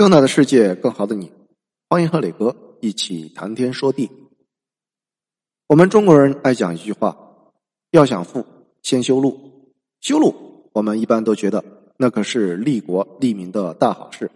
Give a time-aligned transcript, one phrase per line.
[0.00, 1.30] 更大的世界，更好的你，
[1.86, 4.10] 欢迎和磊哥一起谈天说地。
[5.66, 7.14] 我们中国人爱讲一句话：
[7.90, 8.46] 要想富，
[8.80, 9.74] 先修路。
[10.00, 11.62] 修路，我们一般都觉得
[11.98, 14.30] 那可是利国利民的大好事。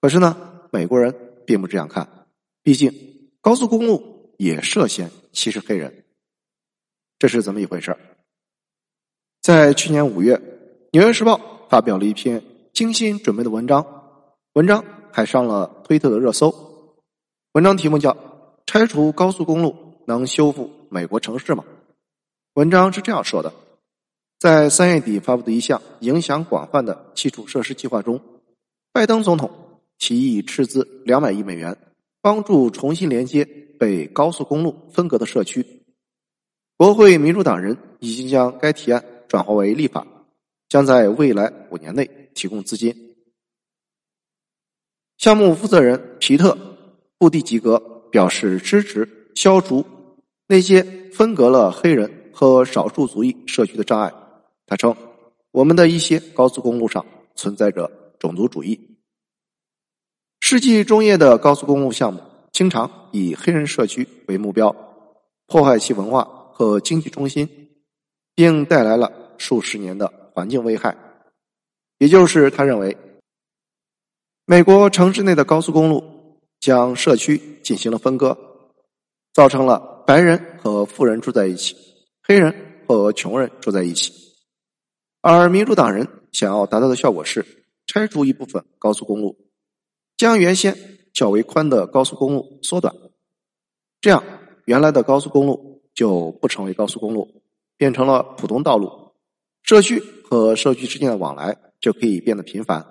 [0.00, 1.12] 可是呢，美国人
[1.44, 2.28] 并不这样看。
[2.62, 2.92] 毕竟，
[3.40, 6.04] 高速公路也涉嫌歧视黑人。
[7.18, 7.96] 这是怎么一回事？
[9.42, 10.36] 在去年五月，
[10.92, 11.34] 《纽约时报》
[11.68, 14.03] 发表了一篇精心准备的文章，
[14.54, 16.54] 文章还上了推特的热搜。
[17.54, 18.12] 文章题目叫
[18.66, 19.74] 《拆除高速公路
[20.06, 21.64] 能修复美国城市吗》。
[22.54, 23.52] 文章是这样说的：
[24.38, 28.20] 在三月底发布的一项影响广泛的基础设施计划中，
[28.92, 29.50] 拜登总统
[29.98, 31.76] 提议斥资两百亿美元，
[32.22, 33.44] 帮助重新连接
[33.80, 35.66] 被高速公路分隔的社区。
[36.76, 40.06] 国会民主党人已经将该提案转化为立法，
[40.68, 43.13] 将在未来五年内提供资金。
[45.18, 46.52] 项目负责人皮特·
[47.18, 47.78] 布蒂吉格
[48.10, 49.84] 表示支持消除
[50.46, 54.12] 那些分隔了黑人和少数族裔社区的障碍。
[54.66, 54.96] 他称
[55.52, 58.98] ：“我们的一些高速公路上存在着种族主义。
[60.40, 62.20] 世纪中叶的高速公路项目
[62.52, 64.74] 经常以黑人社区为目标，
[65.46, 67.48] 破坏其文化。”和经济中心，
[68.36, 70.96] 并带来了数十年的环境危害。
[71.98, 72.96] 也就是他认为，
[74.46, 76.04] 美国城市内的高速公路
[76.60, 78.36] 将社区进行了分割，
[79.32, 81.74] 造成了白人和富人住在一起，
[82.22, 82.54] 黑人
[82.86, 84.12] 和穷人住在一起。
[85.22, 87.44] 而民主党人想要达到的效果是
[87.86, 89.34] 拆除一部分高速公路，
[90.18, 90.76] 将原先
[91.14, 92.94] 较为宽的高速公路缩短，
[94.02, 94.22] 这样
[94.66, 95.74] 原来的高速公路。
[95.94, 97.40] 就不成为高速公路，
[97.76, 99.12] 变成了普通道路，
[99.62, 102.84] 社区和社区之间的往来就可以变得频繁。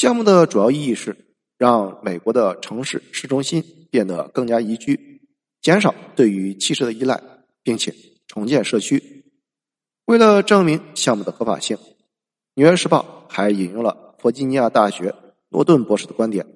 [0.00, 1.14] 项目的主要意义是
[1.58, 5.20] 让美国的城市市中心变得更加宜居，
[5.60, 7.22] 减少对于汽车的依赖，
[7.62, 7.94] 并且
[8.26, 9.26] 重建社区。
[10.06, 11.76] 为了证明项目的合法性，
[12.54, 15.14] 《纽约时报》还引用了弗吉尼亚大学
[15.50, 16.46] 诺顿博士的观点：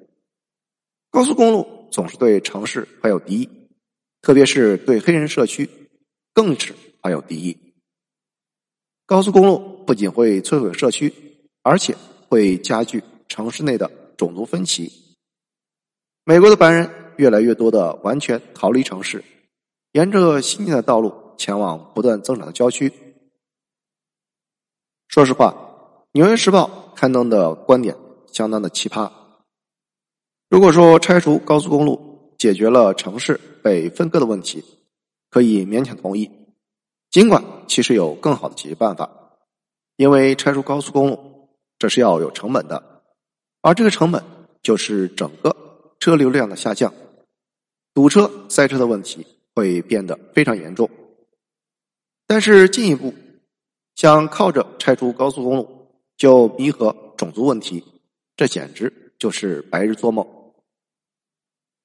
[1.11, 3.51] 高速公路总是对城市怀有敌意。
[4.23, 5.69] 特别是对黑人社区，
[6.33, 7.75] 更是怀有敌意。
[9.05, 11.13] 高速公路不仅会摧毁社区，
[11.61, 11.95] 而且
[12.31, 14.91] 会加剧城市内的种族分歧。
[16.25, 19.25] 美国的白人越来越多的完全逃离城市，
[19.93, 22.93] 沿着新建的道路前往不断增长的郊区。
[25.09, 25.55] 说实话，
[26.13, 27.97] 《纽约时报》刊登的观点
[28.33, 29.11] 相当的奇葩。
[30.49, 34.65] 如果说拆除高速公路，解决了城市被分割的问题，
[35.31, 36.31] 可以勉强同意。
[37.11, 39.09] 尽管其实有更好的解决办法，
[39.97, 41.49] 因为拆除高速公路
[41.79, 42.94] 这是要有成本的，
[43.65, 44.23] 而这个成本
[44.63, 45.57] 就是整个
[45.99, 46.93] 车流量的下降，
[47.95, 50.91] 堵车塞车的问题会变得非常严重。
[52.27, 53.15] 但是进一步
[53.95, 55.89] 想靠着拆除高速公路
[56.19, 57.83] 就弥合种族问题，
[58.37, 60.27] 这简直就是白日做梦。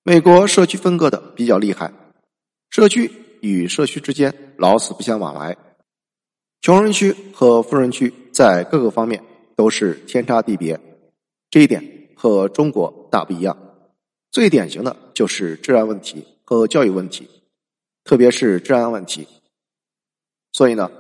[0.04, 1.94] 美国社区分割的比较厉害，
[2.70, 5.56] 社区与社区之间老死不相往来，
[6.60, 9.24] 穷人区和富人区在各个方面
[9.56, 10.78] 都是天差地别，
[11.50, 13.58] 这一点和中国大不一样。
[14.32, 17.28] 最典型的就是治安问题和教育问题，
[18.04, 19.28] 特别是治安问题。
[20.52, 20.92] 所以呢，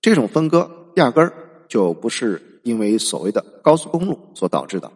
[0.00, 1.32] 这种分割压根儿
[1.68, 4.92] 就不是因为所谓的高速公路所导致的，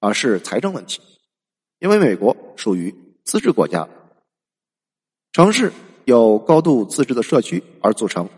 [0.00, 1.00] 而是财政问题。
[1.78, 2.94] 因为美国属于
[3.24, 3.88] 自治国家，
[5.32, 5.72] 城市
[6.04, 8.28] 由高度自治的社区而组成，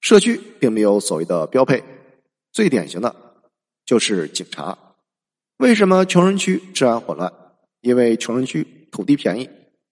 [0.00, 1.82] 社区并没有所谓的标配。
[2.52, 3.14] 最典型的
[3.84, 4.76] 就是警察。
[5.58, 7.32] 为什么穷人区治安混乱？
[7.80, 9.50] 因为穷人区土地便宜，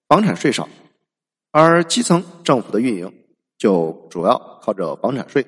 [0.08, 0.68] 房产税少，
[1.50, 3.12] 而基层政府的运营
[3.58, 5.44] 就主要靠着房产税。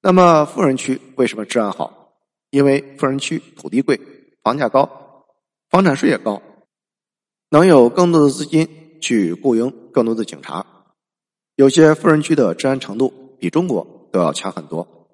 [0.00, 2.14] 那么富人区为什么治安好？
[2.50, 4.00] 因为富人区土地贵，
[4.42, 5.26] 房价高。
[5.68, 6.42] 房产税也高，
[7.48, 8.68] 能有更多的资金
[9.00, 10.66] 去雇佣更多的警察。
[11.56, 15.08] 有些富人区的治安程度比中国都要强很多。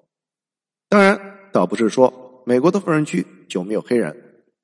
[0.89, 1.17] 当然，
[1.53, 4.15] 倒不是说美国的富人区就没有黑人，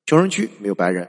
[0.05, 1.07] 穷人区没有白人。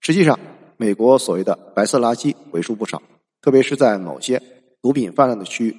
[0.00, 0.38] 实际上，
[0.76, 3.02] 美国所谓的白色垃圾为数不少，
[3.40, 4.42] 特别是在某些
[4.80, 5.76] 毒品泛滥的区域，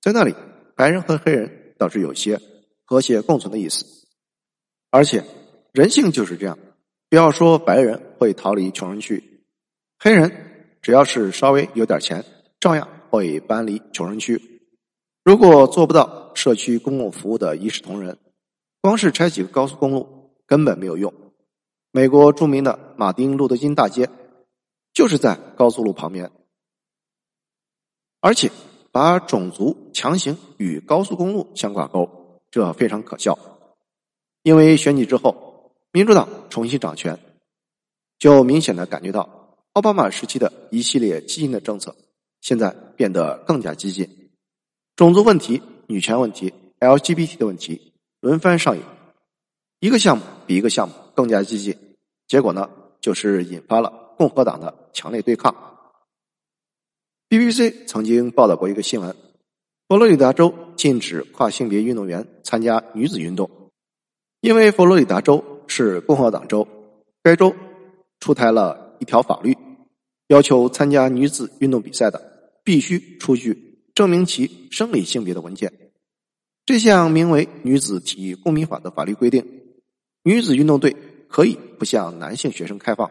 [0.00, 0.34] 在那里，
[0.74, 2.40] 白人和黑人倒是有些
[2.84, 3.84] 和谐共存的意思。
[4.90, 5.24] 而且，
[5.72, 6.58] 人性就是这样。
[7.10, 9.22] 不要说白人会逃离穷人区，
[9.98, 10.30] 黑人
[10.82, 12.24] 只要是稍微有点钱，
[12.58, 14.40] 照样会搬离穷人区。
[15.24, 18.18] 如果做不到社区公共服务的一视同仁，
[18.84, 21.14] 光是拆几个高速公路根本没有用，
[21.90, 24.10] 美国著名的马丁路德金大街
[24.92, 26.30] 就是在高速路旁边，
[28.20, 28.52] 而且
[28.92, 33.38] 把种族强行与高速公路相挂钩，这非常可笑。
[34.42, 37.18] 因为选举之后，民主党重新掌权，
[38.18, 41.96] 就明显的感觉到奥巴马时期的一系列激进的政策，
[42.42, 44.30] 现在变得更加激进，
[44.94, 47.93] 种族问题、女权问题、LGBT 的问题
[48.24, 48.82] 轮番上演。
[49.80, 51.76] 一个项目比一个项目更加激进，
[52.26, 55.54] 结果呢，就是引发了共和党的强烈对抗。
[57.28, 59.14] BBC 曾经报道过一个新闻：
[59.88, 63.50] 佛罗里达州禁止跨性别运动员参加女子运动，
[64.40, 66.66] 因为佛罗里达州是共和党州，
[67.22, 67.54] 该州
[68.20, 69.54] 出台了一条法律，
[70.28, 75.70] 要求参加女子运动比赛的必须出具证明其生理性别的文件。
[76.66, 79.62] 这项名为《女子体育公民法》的法律规定。
[80.22, 80.96] 女子运动队
[81.28, 83.10] 可以不向男性学生开放，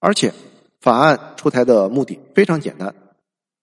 [0.00, 0.32] 而且
[0.80, 2.94] 法案出台的目的非常简单，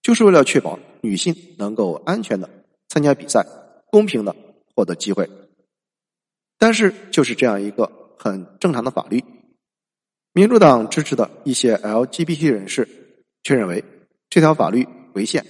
[0.00, 2.48] 就是为了确保女性能够安全的
[2.88, 3.44] 参加比赛，
[3.90, 4.36] 公平的
[4.72, 5.28] 获得机会。
[6.56, 9.24] 但是，就是这样一个很正常的法律，
[10.32, 12.88] 民主党支持的一些 LGBT 人士
[13.42, 13.82] 却认为
[14.30, 15.44] 这条法律违宪。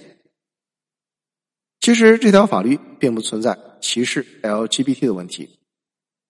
[1.87, 5.49] 其实，这条法律并不存在歧视 LGBT 的问题。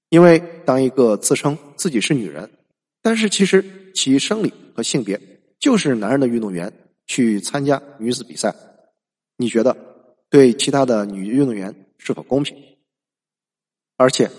[0.10, 2.48] 因为当一个自称自己是女人，
[3.02, 5.20] 但是其实其生理和性别
[5.58, 6.72] 就是男人的运动员
[7.08, 8.54] 去参加女子比赛，
[9.36, 9.76] 你觉得
[10.30, 12.56] 对其他的女运动员是否公平？
[13.98, 14.30] 而且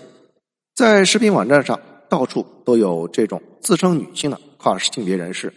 [0.73, 1.77] 在视频网站上
[2.07, 5.53] 到处都有这种自称女性的跨性别人士，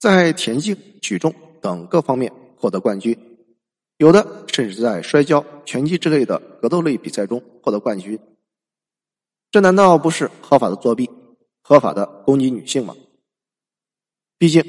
[0.00, 1.32] 在田径、举重
[1.62, 3.16] 等各方面获得冠军，
[3.98, 8.18] 有的甚至在摔跤、拳击之类的格斗类比赛中获得冠军。
[9.50, 11.08] 这难道不是合法的作弊、
[11.62, 12.94] 合法的攻击女性吗？
[14.38, 14.62] 毕竟，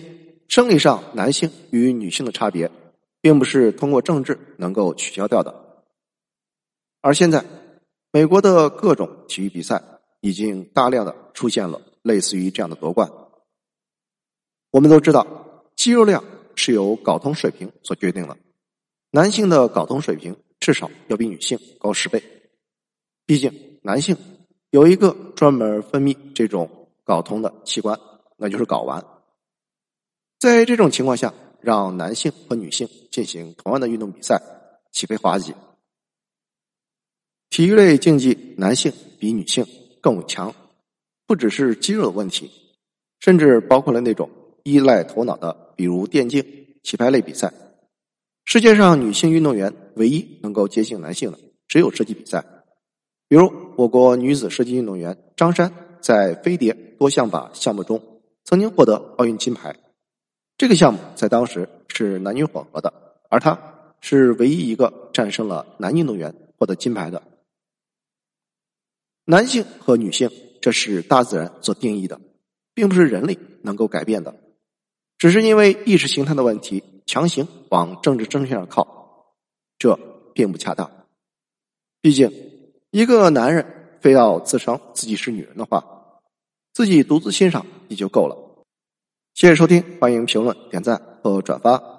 [0.48, 2.72] 生理上男性与女性的差别，
[3.20, 5.84] 并不是通过政治能够取消掉的。
[7.02, 7.44] 而现在，
[8.12, 9.84] 美国的各种体育比赛
[10.22, 13.12] 已经大量的出现了类似于这样的夺冠。
[14.72, 15.28] 我们都知道，
[15.76, 16.24] 肌肉量
[16.56, 18.38] 是由睾酮水平所决定的，
[19.12, 22.22] 男性的睾酮水平至少要比女性高十倍。
[23.26, 24.16] 毕竟，男性。
[24.72, 27.98] 有一个专门分泌这种睾酮的器官，
[28.36, 29.04] 那就是睾丸。
[30.40, 34.42] 在这种情况下，让男性和女性进行同样的运动比赛，
[34.92, 35.54] 岂非滑稽？
[37.50, 39.66] 体育类竞技，男性比女性
[40.02, 40.54] 更强，
[41.26, 42.52] 不只是肌肉的问题，
[43.22, 44.30] 甚至包括了那种
[44.64, 46.44] 依赖头脑的，比如电竞、
[46.84, 47.52] 棋牌类比赛。
[48.48, 52.42] 世界上女性运动员唯一能够接近男性的，只有射击比赛。
[53.28, 58.02] 比如，我国女子射击运动员张珊在飞碟多项靶项目中
[58.46, 59.76] 曾经获得奥运金牌。
[60.58, 62.94] 这个项目在当时是男女混合的，
[63.30, 63.60] 而她
[64.00, 67.22] 是唯一一个战胜了男运动员获得金牌的。
[69.26, 72.18] 男性和女性，这是大自然所定义的，
[72.74, 74.34] 并不是人类能够改变的。
[75.18, 79.34] 只是因为意识形态的问题，强行往政治正确上靠，
[79.78, 79.98] 这
[80.34, 80.90] 并不恰当。
[82.02, 82.32] 毕竟。
[82.90, 85.84] 一个男人非要自称自己是女人的话，
[86.74, 88.64] 自己独自欣赏也就够了。
[89.34, 91.97] 谢谢收听，欢迎评论、点赞和转发。